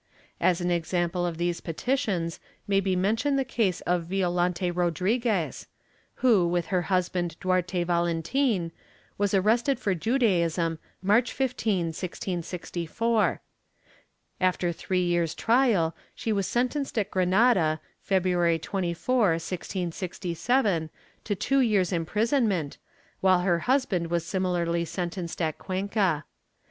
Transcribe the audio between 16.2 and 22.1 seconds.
was sentenced at Granada, February 24, 1667, to two years'